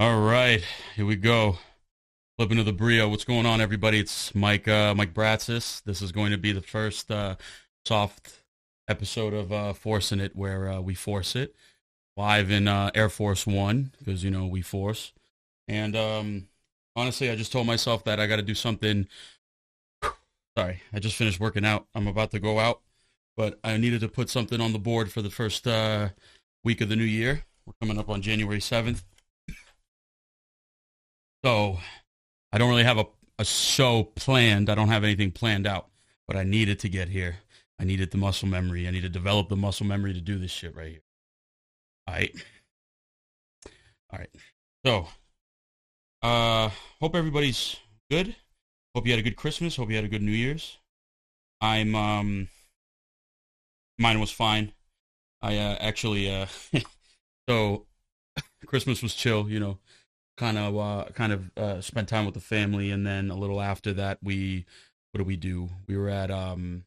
[0.00, 0.62] All right,
[0.94, 1.58] here we go.
[2.36, 3.08] Flipping to the Brio.
[3.08, 3.98] What's going on, everybody?
[3.98, 5.82] It's Mike uh, Mike Bratsis.
[5.82, 7.34] This is going to be the first uh,
[7.84, 8.44] soft
[8.86, 11.56] episode of uh, Forcing It, where uh, we force it
[12.16, 15.12] live in uh, Air Force One because you know we force.
[15.66, 16.46] And um,
[16.94, 19.08] honestly, I just told myself that I got to do something.
[20.56, 21.88] Sorry, I just finished working out.
[21.92, 22.82] I'm about to go out,
[23.36, 26.10] but I needed to put something on the board for the first uh,
[26.62, 27.42] week of the new year.
[27.66, 29.02] We're coming up on January seventh.
[31.44, 31.78] So
[32.52, 33.06] I don't really have a,
[33.38, 34.68] a show planned.
[34.68, 35.88] I don't have anything planned out,
[36.26, 37.36] but I needed to get here.
[37.80, 38.88] I needed the muscle memory.
[38.88, 41.02] I need to develop the muscle memory to do this shit right here.
[42.08, 42.34] All right.
[44.10, 44.30] All right.
[44.84, 45.08] So,
[46.22, 46.70] uh,
[47.00, 47.76] hope everybody's
[48.10, 48.34] good.
[48.94, 49.76] Hope you had a good Christmas.
[49.76, 50.78] Hope you had a good New Year's.
[51.60, 52.48] I'm, um,
[53.98, 54.72] mine was fine.
[55.40, 56.46] I, uh, actually, uh,
[57.48, 57.86] so
[58.66, 59.78] Christmas was chill, you know,
[60.38, 63.60] kind of uh, kind of uh, spent time with the family, and then a little
[63.60, 64.64] after that, we
[65.10, 65.68] what did we do?
[65.86, 66.84] We were at um,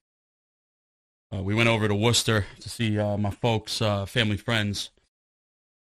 [1.33, 4.89] uh, we went over to Worcester to see uh, my folks, uh, family friends,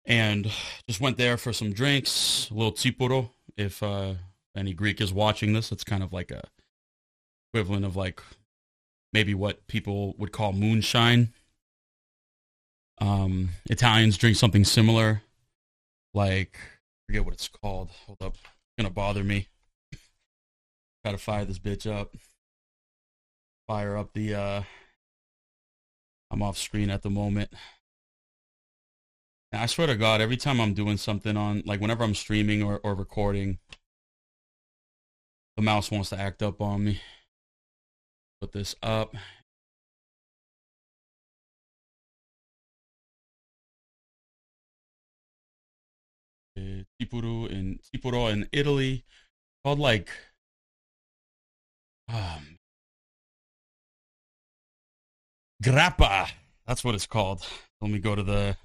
[0.05, 0.51] and
[0.89, 3.31] just went there for some drinks, a little tsipuro.
[3.57, 4.15] If uh,
[4.57, 6.43] any Greek is watching this, it's kind of like a
[7.53, 8.23] equivalent of like
[9.13, 11.33] maybe what people would call moonshine.
[12.99, 15.23] Um, Italians drink something similar,
[16.15, 16.59] like
[17.11, 17.91] forget what it's called.
[18.07, 18.35] Hold up.
[18.35, 19.49] It's gonna bother me.
[21.05, 22.15] Gotta fire this bitch up.
[23.67, 24.63] Fire up the uh
[26.31, 27.51] I'm off screen at the moment.
[29.51, 32.63] And I swear to God, every time I'm doing something on like whenever I'm streaming
[32.63, 33.59] or, or recording,
[35.57, 37.01] the mouse wants to act up on me.
[38.41, 39.17] Put this up.
[47.01, 49.05] Tipuru in Tipuro in Italy,
[49.65, 50.11] called like
[52.09, 52.59] um,
[55.63, 56.31] grappa.
[56.67, 57.47] That's what it's called.
[57.81, 58.57] Let me go to the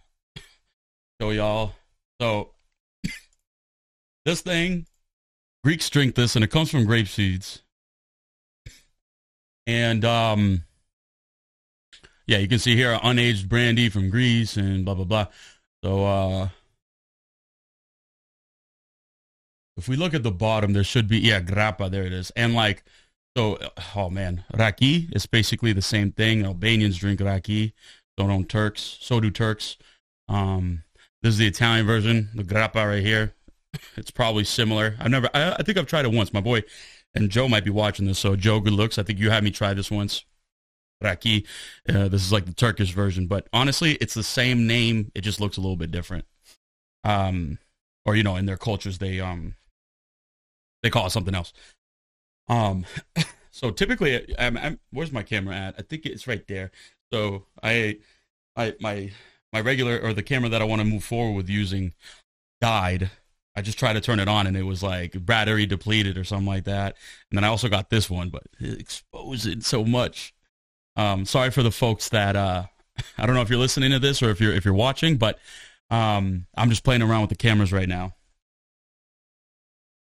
[1.22, 1.74] show y'all.
[2.22, 2.52] So
[4.26, 4.86] this thing,
[5.64, 7.62] Greeks drink this, and it comes from grape seeds.
[9.68, 10.64] And um,
[12.28, 15.28] yeah, you can see here unaged brandy from Greece and blah blah blah.
[15.84, 16.50] So uh
[19.78, 21.90] if we look at the bottom, there should be yeah, grappa.
[21.90, 22.84] There it is, and like
[23.36, 23.58] so.
[23.96, 26.46] Oh man, raki is basically the same thing.
[26.46, 27.74] Albanians drink raki.
[28.18, 28.98] So don't own Turks.
[29.02, 29.78] So do Turks.
[30.30, 30.84] Um,
[31.22, 33.34] this is the Italian version, the grappa right here.
[33.98, 34.96] It's probably similar.
[35.02, 35.30] I've never.
[35.34, 36.32] I, I think I've tried it once.
[36.32, 36.64] My boy
[37.14, 38.20] and Joe might be watching this.
[38.20, 38.98] So Joe, good looks.
[38.98, 40.24] I think you had me try this once.
[41.02, 41.46] Raki.
[41.90, 45.12] Uh, this is like the Turkish version, but honestly, it's the same name.
[45.14, 46.24] It just looks a little bit different.
[47.04, 47.60] Um,
[48.06, 49.56] or you know, in their cultures, they um
[50.86, 51.52] they call it something else.
[52.48, 52.86] Um,
[53.52, 55.76] so typically, I'm, I'm, where's my camera at?
[55.80, 56.70] I think it's right there.
[57.12, 57.98] So I,
[58.56, 59.12] I my
[59.52, 61.94] my regular or the camera that I want to move forward with using
[62.62, 63.10] died.
[63.56, 66.46] I just tried to turn it on and it was like battery depleted or something
[66.46, 66.98] like that.
[67.32, 70.34] And then I also got this one, but it exposed it so much.
[70.98, 72.66] Um, sorry for the folks that uh,
[73.18, 75.40] I don't know if you're listening to this or if you're if you're watching, but
[75.90, 78.14] um, I'm just playing around with the cameras right now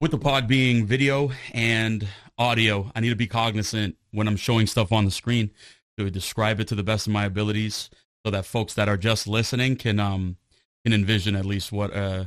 [0.00, 2.06] with the pod being video and
[2.38, 5.50] audio, I need to be cognizant when I'm showing stuff on the screen
[5.98, 7.88] to describe it to the best of my abilities
[8.24, 10.36] so that folks that are just listening can um
[10.84, 12.24] can envision at least what uh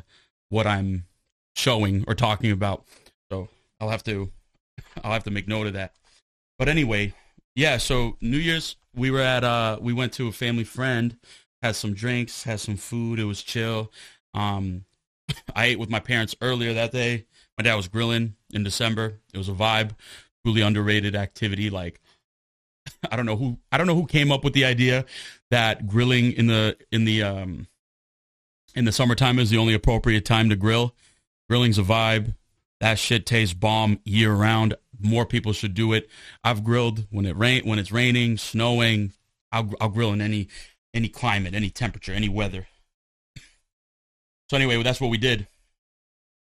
[0.49, 1.05] what I'm
[1.55, 2.85] showing or talking about.
[3.31, 3.49] So
[3.79, 4.31] I'll have to
[5.03, 5.93] I'll have to make note of that.
[6.57, 7.13] But anyway,
[7.55, 11.17] yeah, so New Year's we were at uh we went to a family friend,
[11.61, 13.91] had some drinks, had some food, it was chill.
[14.33, 14.85] Um
[15.55, 17.25] I ate with my parents earlier that day
[17.59, 19.19] my dad was grilling in December.
[19.33, 19.91] It was a vibe,
[20.45, 21.69] truly underrated activity.
[21.69, 21.99] Like
[23.11, 25.05] I don't know who I don't know who came up with the idea
[25.51, 27.67] that grilling in the in the um
[28.75, 30.95] in the summertime is the only appropriate time to grill.
[31.49, 32.35] Grilling's a vibe.
[32.79, 34.75] That shit tastes bomb year round.
[34.97, 36.09] More people should do it.
[36.45, 39.11] I've grilled when it rain when it's raining, snowing.
[39.51, 40.47] I'll, I'll grill in any
[40.93, 42.67] any climate, any temperature, any weather.
[44.49, 45.47] So anyway, that's what we did.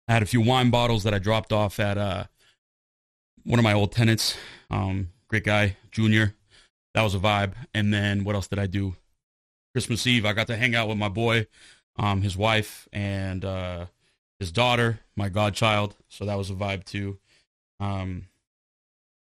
[0.08, 2.25] I had a few wine bottles that I dropped off at uh,
[3.44, 4.37] one of my old tenants.
[4.70, 6.34] Um, great guy, Junior.
[6.94, 7.52] That was a vibe.
[7.75, 8.96] And then what else did I do?
[9.75, 11.46] Christmas Eve, I got to hang out with my boy,
[11.96, 13.87] um, his wife, and uh,
[14.40, 15.94] his daughter, my godchild.
[16.08, 17.19] So that was a vibe too.
[17.78, 18.28] Um,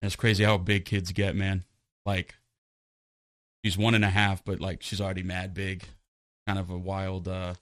[0.02, 1.64] it's crazy how big kids get, man.
[2.04, 2.34] Like,
[3.64, 5.84] she's one and a half, but like she's already mad big.
[6.48, 7.54] Kind of a wild, uh,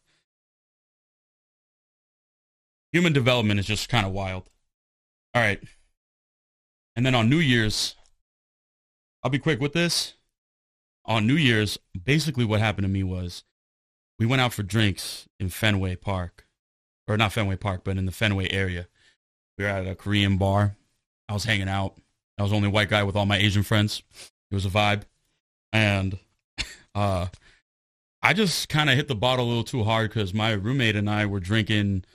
[2.91, 4.49] human development is just kind of wild.
[5.33, 5.61] All right.
[6.95, 7.95] And then on New Year's,
[9.23, 10.13] I'll be quick with this.
[11.05, 13.43] On New Year's, basically what happened to me was
[14.17, 16.45] we went out for drinks in Fenway Park.
[17.07, 18.87] Or not Fenway Park, but in the Fenway area.
[19.57, 20.75] We were at a Korean bar.
[21.27, 21.95] I was hanging out.
[22.37, 24.03] I was the only white guy with all my Asian friends.
[24.51, 25.03] It was a vibe.
[25.73, 26.19] And
[26.95, 27.27] uh,
[28.21, 31.09] I just kind of hit the bottle a little too hard because my roommate and
[31.09, 32.05] I were drinking.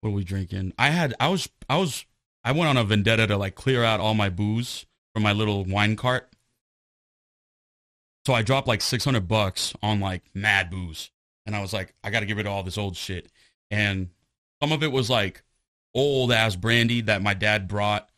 [0.00, 0.72] What were we drinking?
[0.78, 2.04] I had, I was, I was,
[2.42, 5.64] I went on a vendetta to like clear out all my booze from my little
[5.64, 6.30] wine cart.
[8.26, 11.10] So I dropped like 600 bucks on like mad booze.
[11.46, 13.30] And I was like, I got to get rid of all this old shit.
[13.70, 14.10] And
[14.62, 15.42] some of it was like
[15.94, 18.08] old ass brandy that my dad brought,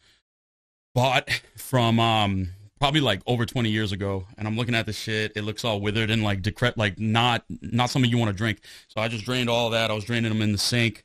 [0.95, 4.27] bought from um, probably like over 20 years ago.
[4.37, 5.33] And I'm looking at the shit.
[5.37, 8.61] It looks all withered and like decrepit, like not, not something you want to drink.
[8.89, 9.91] So I just drained all that.
[9.91, 11.05] I was draining them in the sink,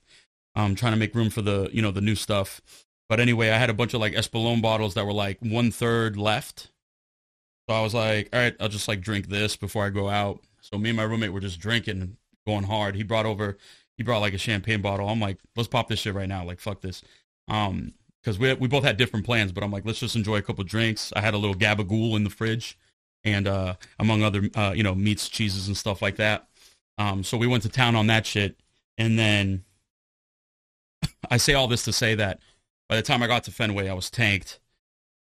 [0.57, 2.62] um, trying to make room for the, you know, the new stuff.
[3.07, 6.18] But anyway, I had a bunch of like Espolòn bottles that were like one third
[6.18, 6.71] left.
[7.69, 10.42] So I was like, all right, I'll just like drink this before I go out.
[10.59, 12.95] So me and my roommate were just drinking going hard.
[12.95, 13.57] He brought over,
[13.98, 15.07] he brought like a champagne bottle.
[15.07, 16.44] I'm like, let's pop this shit right now.
[16.44, 17.04] Like, fuck this.
[17.48, 17.94] Um,
[18.24, 20.63] because we we both had different plans, but I'm like, let's just enjoy a couple
[20.65, 21.13] drinks.
[21.15, 22.77] I had a little gabagool in the fridge,
[23.24, 26.48] and uh, among other uh, you know meats, cheeses, and stuff like that.
[26.98, 28.59] Um, so we went to town on that shit,
[28.98, 29.63] and then
[31.30, 32.40] I say all this to say that
[32.90, 34.60] by the time I got to Fenway, I was tanked.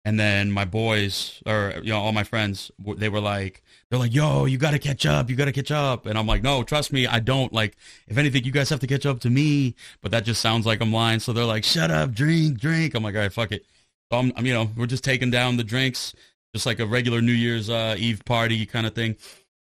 [0.07, 4.15] And then my boys, or you know, all my friends, they were like, they're like,
[4.15, 5.31] "Yo, you got to catch up.
[5.31, 7.55] You got to catch up." And I'm like, "No, trust me, I don't.
[7.55, 7.77] Like,
[8.07, 10.83] if anything, you guys have to catch up to me." But that just sounds like
[10.83, 11.21] I'm lying.
[11.21, 13.65] So they're like, "Shut up, drink, drink." I'm like, "All right, fuck it."
[14.13, 16.15] So I'm, I'm you know, we're just taking down the drinks,
[16.55, 19.17] just like a regular New Year's uh, Eve party kind of thing.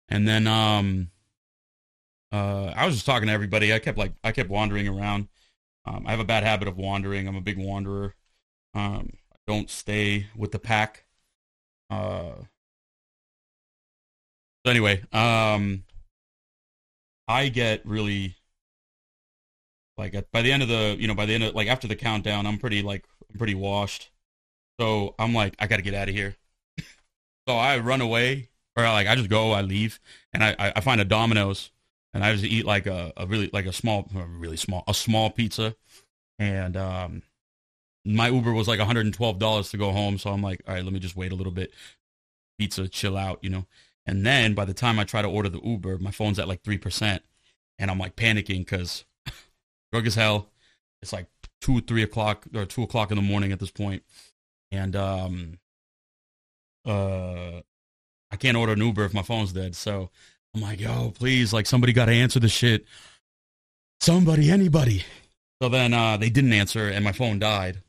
[0.09, 1.11] And then um,
[2.33, 3.73] uh, I was just talking to everybody.
[3.73, 5.29] I kept like, I kept wandering around.
[5.85, 7.27] Um, I have a bad habit of wandering.
[7.27, 8.15] I'm a big wanderer.
[8.75, 9.15] Um,
[9.47, 11.05] don't stay with the pack.
[11.91, 12.35] Uh,
[14.65, 15.85] so anyway, um,
[17.27, 18.37] I get really
[19.99, 21.89] like at, by the end of the you know by the end of like after
[21.89, 24.11] the countdown, I'm pretty like I'm pretty washed.
[24.81, 26.37] So I'm like I got to get out of here.
[27.49, 30.01] so I run away or like I just go, I leave,
[30.33, 31.71] and I I find a Domino's
[32.15, 35.31] and I just eat like a, a really like a small really small a small
[35.31, 35.75] pizza
[36.39, 37.23] and um
[38.05, 40.19] my Uber was like $112 to go home.
[40.19, 41.73] So I'm like, all right, let me just wait a little bit.
[42.59, 43.67] Pizza, chill out, you know.
[44.07, 46.63] And then by the time I try to order the Uber, my phone's at like
[46.63, 47.21] 3%.
[47.79, 49.05] And I'm like panicking because
[49.93, 50.49] drug as hell.
[51.01, 51.27] It's like
[51.61, 53.73] 2, 3 o'clock or 2 o'clock in the morning at this.
[54.73, 55.59] And um,
[56.85, 57.61] uh,
[58.31, 59.77] I can't order an Uber if my phone's dead.
[59.77, 60.11] So
[60.55, 62.85] I'm like, yo, please, like somebody got to answer the shit.
[64.01, 65.05] Somebody, anybody.
[65.63, 67.83] So then uh, they didn't answer and my phone died.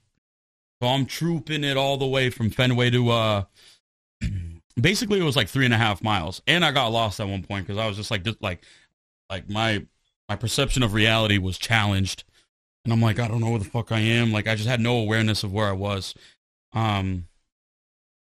[0.81, 3.43] So I'm trooping it all the way from Fenway to uh
[4.75, 6.41] basically it was like three and a half miles.
[6.45, 8.63] And I got lost at one point because I was just like just like
[9.29, 9.85] like my
[10.29, 12.25] my perception of reality was challenged.
[12.83, 14.33] And I'm like, I don't know where the fuck I am.
[14.33, 16.15] Like I just had no awareness of where I was.
[16.73, 17.27] Um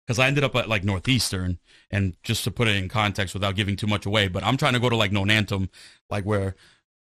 [0.05, 1.59] because I ended up at like Northeastern,
[1.89, 4.73] and just to put it in context without giving too much away, but I'm trying
[4.73, 5.69] to go to like Nonantum,
[6.09, 6.55] like where,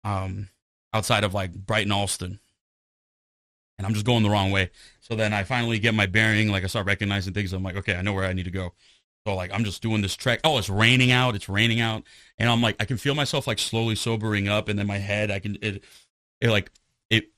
[0.04, 0.50] um,
[0.94, 2.40] outside of like Brighton, Allston,
[3.78, 4.70] and I'm just going the wrong way.
[5.00, 7.54] So then I finally get my bearing, like I start recognizing things.
[7.54, 8.74] I'm like, okay, I know where I need to go.
[9.26, 10.40] So like I'm just doing this trek.
[10.44, 11.36] Oh, it's raining out.
[11.36, 12.04] It's raining out,
[12.38, 15.32] and I'm like, I can feel myself like slowly sobering up, and then my head,
[15.32, 15.84] I can it,
[16.40, 16.72] it like
[17.10, 17.30] it,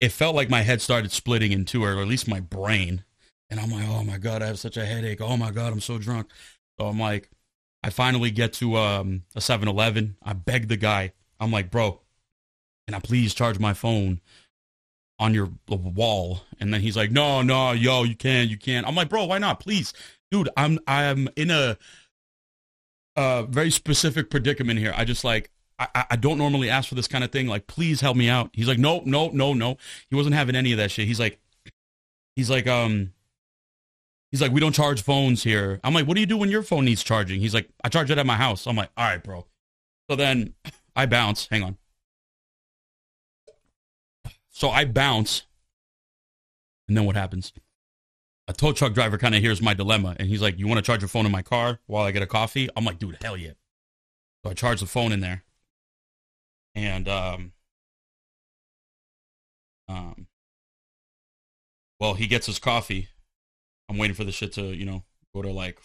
[0.00, 3.04] it felt like my head started splitting in two, or at least my brain.
[3.52, 5.20] And I'm like, oh my god, I have such a headache.
[5.20, 6.28] Oh my god, I'm so drunk.
[6.80, 7.28] So I'm like,
[7.82, 10.16] I finally get to um, a 7-Eleven.
[10.22, 11.12] I beg the guy.
[11.38, 12.00] I'm like, bro,
[12.86, 14.20] can I please charge my phone?
[15.18, 18.96] on your wall and then he's like no no yo you can you can i'm
[18.96, 19.92] like bro why not please
[20.32, 21.78] dude i'm i'm in a
[23.14, 27.06] a very specific predicament here i just like I, I don't normally ask for this
[27.06, 29.76] kind of thing like please help me out he's like no no no no
[30.10, 31.38] he wasn't having any of that shit he's like
[32.34, 33.12] he's like um
[34.32, 36.64] he's like we don't charge phones here i'm like what do you do when your
[36.64, 39.22] phone needs charging he's like i charge it at my house i'm like all right
[39.22, 39.46] bro
[40.10, 40.52] so then
[40.96, 41.78] i bounce hang on
[44.52, 45.42] so I bounce.
[46.86, 47.52] And then what happens?
[48.48, 50.82] A tow truck driver kind of hears my dilemma and he's like, You want to
[50.82, 52.68] charge your phone in my car while I get a coffee?
[52.76, 53.52] I'm like, Dude, hell yeah.
[54.44, 55.42] So I charge the phone in there.
[56.74, 57.52] And, um,
[59.88, 60.26] um,
[61.98, 63.08] well, he gets his coffee.
[63.88, 65.02] I'm waiting for the shit to, you know,
[65.34, 65.78] go to like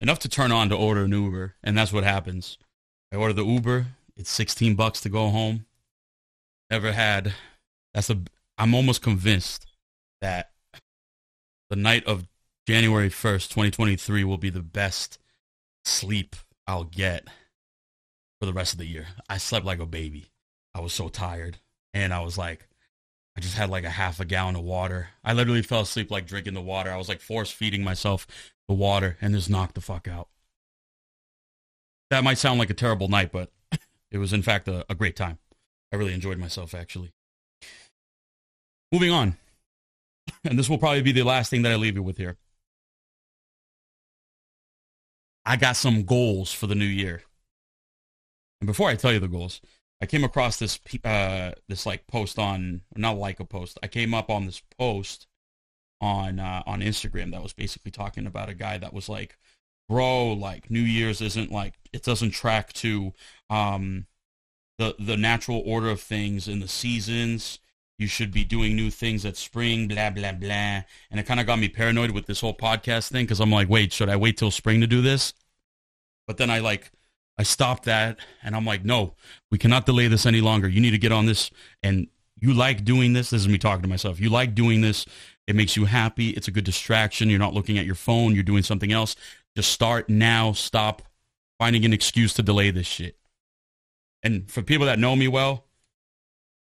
[0.00, 1.54] enough to turn on to order an Uber.
[1.62, 2.58] And that's what happens.
[3.12, 3.86] I order the Uber.
[4.16, 5.66] It's 16 bucks to go home.
[6.70, 7.34] Never had
[7.92, 8.18] That's a.
[8.56, 9.66] I'm almost convinced
[10.20, 10.52] that
[11.68, 12.26] the night of
[12.66, 15.18] January 1st, 2023 will be the best
[15.84, 17.26] sleep I'll get
[18.40, 19.08] for the rest of the year.
[19.28, 20.30] I slept like a baby.
[20.74, 21.58] I was so tired.
[21.92, 22.68] And I was like,
[23.36, 25.08] I just had like a half a gallon of water.
[25.24, 26.90] I literally fell asleep like drinking the water.
[26.90, 28.26] I was like force feeding myself
[28.68, 30.28] the water and just knocked the fuck out.
[32.10, 33.50] That might sound like a terrible night, but
[34.10, 35.38] it was in fact a, a great time.
[35.92, 37.12] I really enjoyed myself actually.
[38.90, 39.36] Moving on.
[40.44, 42.36] And this will probably be the last thing that I leave you with here.
[45.44, 47.22] I got some goals for the new year.
[48.60, 49.60] And before I tell you the goals,
[50.02, 53.78] I came across this uh, this like post on not like a post.
[53.84, 55.28] I came up on this post
[56.00, 59.38] on uh, on Instagram that was basically talking about a guy that was like,
[59.88, 63.12] "Bro, like New Year's isn't like it doesn't track to
[63.48, 64.06] um,
[64.76, 67.60] the the natural order of things in the seasons.
[67.96, 70.82] You should be doing new things at spring, blah blah blah."
[71.12, 73.68] And it kind of got me paranoid with this whole podcast thing because I'm like,
[73.68, 75.32] "Wait, should I wait till spring to do this?"
[76.26, 76.90] But then I like
[77.38, 79.14] I stopped that and I'm like, no,
[79.50, 80.68] we cannot delay this any longer.
[80.68, 81.50] You need to get on this.
[81.82, 82.08] And
[82.40, 83.30] you like doing this.
[83.30, 84.20] This is me talking to myself.
[84.20, 85.06] You like doing this.
[85.46, 86.30] It makes you happy.
[86.30, 87.30] It's a good distraction.
[87.30, 88.34] You're not looking at your phone.
[88.34, 89.16] You're doing something else.
[89.56, 90.52] Just start now.
[90.52, 91.02] Stop
[91.58, 93.16] finding an excuse to delay this shit.
[94.22, 95.64] And for people that know me well,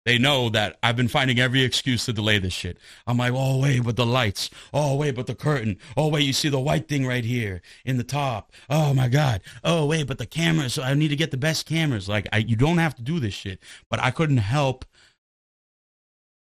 [0.08, 2.78] they know that I've been finding every excuse to delay this shit.
[3.06, 4.48] I'm like, oh, wait, but the lights.
[4.72, 5.76] Oh, wait, but the curtain.
[5.98, 8.50] Oh, wait, you see the white thing right here in the top.
[8.70, 9.42] Oh, my God.
[9.62, 10.72] Oh, wait, but the cameras.
[10.72, 12.08] So I need to get the best cameras.
[12.08, 13.62] Like, I, you don't have to do this shit.
[13.90, 14.86] But I couldn't help.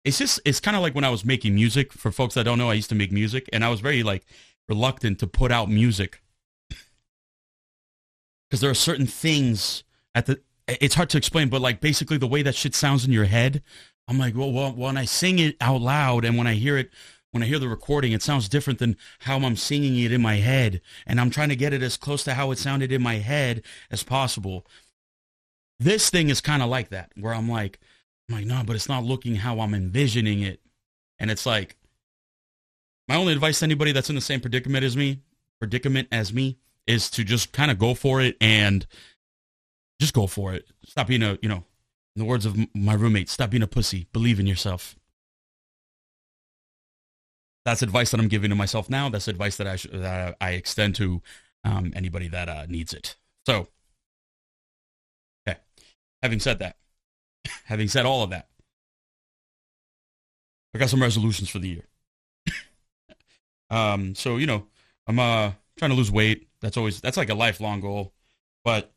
[0.04, 1.92] It's just, it's kind of like when I was making music.
[1.92, 3.48] For folks that don't know, I used to make music.
[3.52, 4.24] And I was very, like,
[4.68, 6.22] reluctant to put out music.
[8.48, 9.82] Because there are certain things
[10.14, 13.12] at the it's hard to explain, but like basically the way that shit sounds in
[13.12, 13.62] your head,
[14.06, 16.90] I'm like, well, well, when I sing it out loud and when I hear it,
[17.30, 20.37] when I hear the recording, it sounds different than how I'm singing it in my
[20.37, 20.80] head.
[21.06, 23.62] And I'm trying to get it as close to how it sounded in my head
[23.90, 24.66] as possible.
[25.78, 27.78] This thing is kind of like that, where I'm like,
[28.28, 30.60] I'm like, no, but it's not looking how I'm envisioning it.
[31.18, 31.76] And it's like,
[33.08, 35.20] my only advice to anybody that's in the same predicament as me,
[35.58, 38.87] predicament as me, is to just kind of go for it and
[40.00, 40.66] just go for it.
[40.86, 41.64] Stop being a, you know,
[42.14, 44.06] in the words of my roommate, stop being a pussy.
[44.12, 44.96] Believe in yourself.
[47.64, 49.08] That's advice that I'm giving to myself now.
[49.08, 51.22] That's advice that I sh- that I extend to
[51.64, 53.16] um, anybody that uh, needs it.
[53.46, 53.68] So,
[55.46, 55.58] okay.
[56.22, 56.76] Having said that,
[57.64, 58.48] having said all of that,
[60.74, 61.84] I got some resolutions for the year.
[63.70, 64.66] um, so you know,
[65.06, 66.48] I'm uh trying to lose weight.
[66.60, 68.14] That's always that's like a lifelong goal,
[68.64, 68.92] but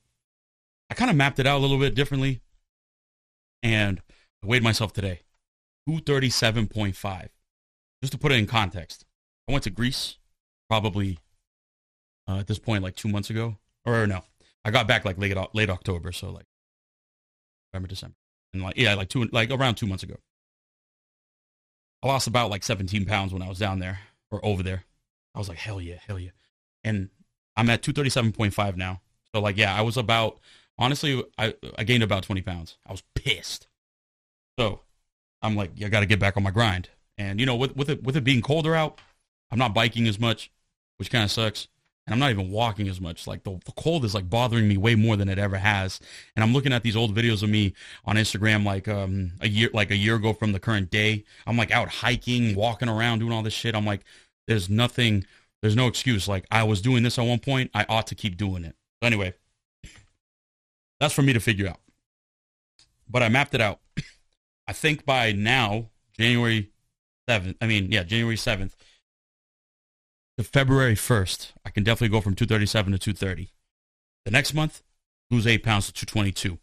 [0.91, 2.41] I kind of mapped it out a little bit differently.
[3.63, 4.01] And
[4.43, 5.21] I weighed myself today
[5.89, 7.29] 237.5.
[8.01, 9.05] Just to put it in context,
[9.47, 10.17] I went to Greece
[10.69, 11.19] probably
[12.27, 13.57] uh, at this point like two months ago.
[13.85, 14.21] Or no,
[14.65, 16.11] I got back like late, late October.
[16.11, 16.45] So like
[17.71, 18.17] November, December.
[18.53, 20.17] And like, yeah, like two, like around two months ago.
[22.03, 24.83] I lost about like 17 pounds when I was down there or over there.
[25.33, 26.31] I was like, hell yeah, hell yeah.
[26.83, 27.09] And
[27.55, 28.99] I'm at 237.5 now.
[29.33, 30.41] So like, yeah, I was about
[30.77, 32.77] honestly, I, I gained about 20 pounds.
[32.85, 33.67] I was pissed.
[34.59, 34.81] So
[35.41, 36.89] I'm like, I got to get back on my grind.
[37.17, 38.99] And, you know, with, with, it, with it being colder out,
[39.51, 40.51] I'm not biking as much,
[40.97, 41.67] which kind of sucks.
[42.07, 43.27] And I'm not even walking as much.
[43.27, 45.99] Like the, the cold is like bothering me way more than it ever has.
[46.35, 47.73] And I'm looking at these old videos of me
[48.05, 51.23] on Instagram, like um a year like a year ago from the current day.
[51.45, 53.75] I'm like out hiking, walking around, doing all this shit.
[53.75, 54.01] I'm like,
[54.47, 55.25] there's nothing,
[55.61, 56.27] there's no excuse.
[56.27, 58.75] Like I was doing this at one point, I ought to keep doing it.
[59.01, 59.35] So anyway,
[61.01, 61.79] that's for me to figure out.
[63.09, 63.79] But I mapped it out.
[64.67, 66.69] I think by now, January
[67.27, 68.73] 7th, I mean, yeah, January 7th
[70.37, 73.49] to February 1st, I can definitely go from 237 to 230.
[74.25, 74.83] The next month,
[75.31, 76.59] lose 8 pounds to 222.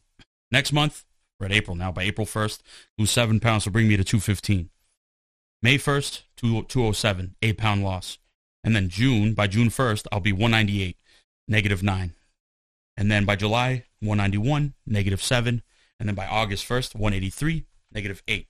[0.53, 1.05] Next month,
[1.41, 2.61] we're at April now, by April 1st,
[2.97, 4.71] lose 7 pounds to bring me to 215.
[5.63, 8.19] May 1st, 207, 8 pound loss.
[8.63, 10.97] And then June, by June 1st, I'll be 198,
[11.49, 12.15] negative 9.
[12.97, 15.63] And then by July, 191, negative 7.
[16.01, 18.47] And then by August 1st, 183, negative 8.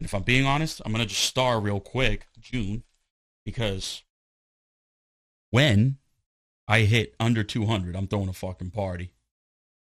[0.00, 2.84] And if I'm being honest, I'm going to just star real quick, June,
[3.44, 4.02] because
[5.50, 5.98] when
[6.66, 9.12] I hit under 200, I'm throwing a fucking party.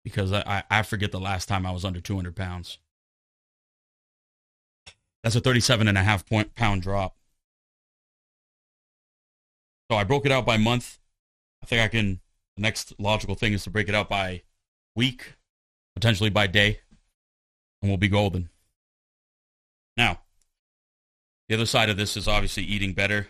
[0.03, 2.80] Because I, I, I forget the last time I was under 200 pounds.
[5.24, 7.15] That's a 37 and a half point pound drop.
[9.91, 10.98] So I broke it out by month.
[11.62, 12.22] I think I can
[12.56, 14.41] the next logical thing is to break it out by
[14.96, 15.36] week,
[15.96, 16.80] potentially by day,
[17.82, 18.50] and we'll be golden.
[19.98, 20.22] Now,
[21.48, 23.28] the other side of this is obviously eating better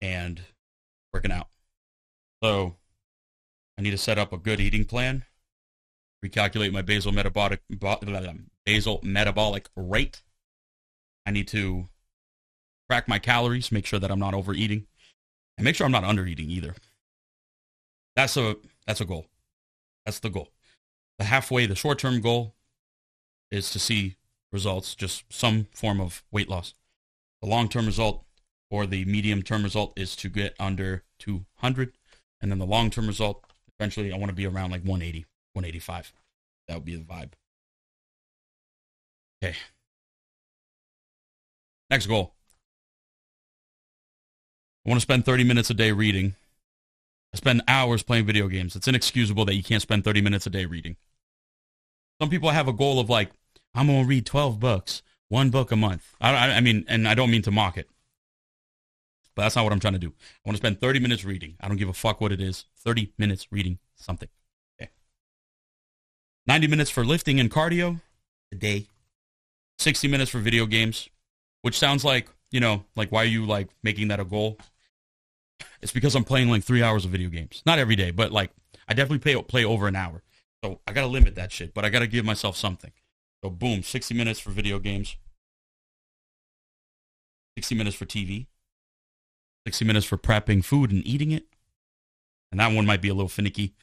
[0.00, 0.40] and
[1.12, 1.48] working out.
[2.42, 2.76] So
[3.78, 5.24] I need to set up a good eating plan,
[6.24, 7.60] recalculate my basal metabolic
[8.64, 10.22] basal metabolic rate.
[11.26, 11.88] I need to
[12.88, 14.86] track my calories, make sure that I'm not overeating,
[15.56, 16.74] and make sure I'm not undereating either.
[18.16, 19.26] That's a that's a goal.
[20.04, 20.50] That's the goal.
[21.18, 22.54] The halfway, the short-term goal
[23.50, 24.16] is to see
[24.52, 26.74] results, just some form of weight loss.
[27.40, 28.24] The long-term result
[28.70, 31.92] or the medium-term result is to get under 200,
[32.40, 33.44] and then the long-term result,
[33.78, 36.12] eventually, I want to be around like 180, 185.
[36.66, 37.32] That would be the vibe.
[39.42, 39.56] Okay.
[41.90, 42.34] Next goal.
[44.84, 46.34] I want to spend 30 minutes a day reading.
[47.34, 48.76] I spend hours playing video games.
[48.76, 50.94] It's inexcusable that you can't spend 30 minutes a day reading.
[52.20, 53.30] Some people have a goal of like,
[53.74, 56.14] I'm going to read 12 books, one book a month.
[56.20, 57.90] I, I, mean, and I don't mean to mock it,
[59.34, 60.10] but that's not what I'm trying to do.
[60.10, 61.56] I want to spend 30 minutes reading.
[61.60, 62.66] I don't give a fuck what it is.
[62.78, 64.28] 30 minutes reading something.
[64.80, 64.92] Okay.
[66.46, 68.00] 90 minutes for lifting and cardio
[68.52, 68.86] a day.
[69.80, 71.08] 60 minutes for video games,
[71.62, 74.56] which sounds like, you know, like why are you like making that a goal?
[75.80, 77.62] It's because I'm playing like three hours of video games.
[77.66, 78.50] Not every day, but like
[78.88, 80.22] I definitely play, play over an hour.
[80.62, 82.92] So I got to limit that shit, but I got to give myself something.
[83.42, 85.16] So boom, 60 minutes for video games.
[87.58, 88.46] 60 minutes for TV.
[89.66, 91.46] 60 minutes for prepping food and eating it.
[92.50, 93.74] And that one might be a little finicky.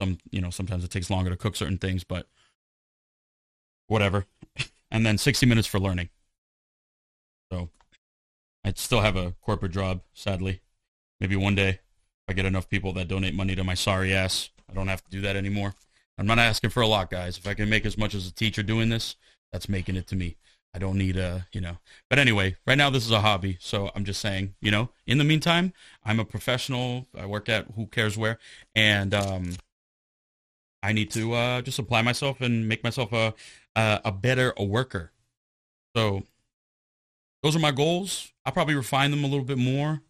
[0.00, 2.26] Some, you know, sometimes it takes longer to cook certain things, but
[3.86, 4.26] whatever.
[4.90, 6.08] And then 60 minutes for learning.
[7.52, 7.68] So
[8.64, 10.62] I still have a corporate job, sadly.
[11.20, 11.80] Maybe one day if
[12.28, 15.10] I get enough people that donate money to my sorry ass, I don't have to
[15.10, 15.74] do that anymore.
[16.18, 17.38] I'm not asking for a lot, guys.
[17.38, 19.16] If I can make as much as a teacher doing this,
[19.52, 20.36] that's making it to me.
[20.74, 21.78] I don't need a, you know.
[22.10, 24.90] But anyway, right now this is a hobby, so I'm just saying, you know.
[25.06, 25.72] In the meantime,
[26.04, 27.06] I'm a professional.
[27.16, 28.38] I work at who cares where,
[28.74, 29.56] and um,
[30.82, 33.34] I need to uh, just apply myself and make myself a
[33.74, 35.12] a, a better a worker.
[35.96, 36.24] So
[37.42, 38.32] those are my goals.
[38.44, 40.02] I'll probably refine them a little bit more.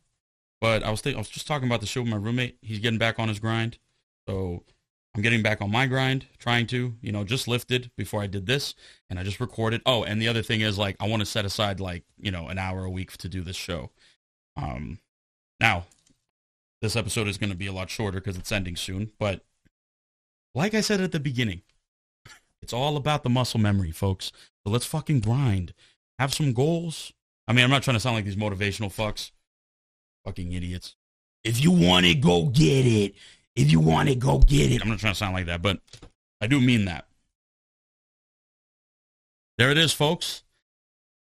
[0.61, 2.59] But I was I was just talking about the show with my roommate.
[2.63, 3.79] He's getting back on his grind.
[4.29, 4.65] So
[5.15, 8.47] I'm getting back on my grind, trying to, you know, just lifted before I did
[8.47, 8.75] this
[9.09, 9.83] and I just recorded.
[9.87, 12.49] Oh, and the other thing is like I want to set aside like, you know,
[12.49, 13.91] an hour a week to do this show.
[14.57, 14.99] Um
[15.61, 15.87] now
[16.81, 19.45] this episode is going to be a lot shorter because it's ending soon, but
[20.55, 21.63] like I said at the beginning,
[22.63, 24.31] it's all about the muscle memory, folks.
[24.65, 25.75] So let's fucking grind.
[26.19, 27.13] Have some goals.
[27.47, 29.31] I mean, I'm not trying to sound like these motivational fucks.
[30.25, 30.97] Fucking idiots.
[31.45, 33.15] If you want it, go get it.
[33.57, 34.83] If you want it, go get it.
[34.83, 35.81] I'm not trying to sound like that, but
[36.41, 37.07] I do mean that.
[39.57, 40.45] There it is, folks.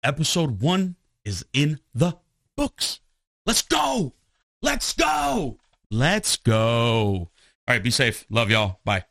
[0.03, 2.17] Episode one is in the
[2.57, 3.01] books.
[3.47, 4.13] Let's go.
[4.61, 5.59] Let's go.
[5.91, 6.59] Let's go.
[6.59, 7.31] All
[7.67, 8.27] right, be safe.
[8.29, 8.81] Love y'all.
[8.85, 9.05] Bye.